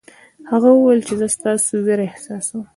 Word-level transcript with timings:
هغه 0.51 0.69
وویل 0.73 1.01
چې 1.07 1.13
زه 1.19 1.27
ستاسې 1.35 1.73
وېره 1.85 2.05
احساسوم. 2.09 2.63